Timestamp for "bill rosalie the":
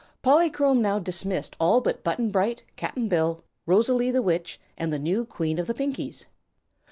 3.07-4.23